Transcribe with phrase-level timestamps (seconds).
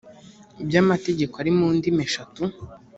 [0.67, 2.41] by amategeko ari mu ndimi eshatu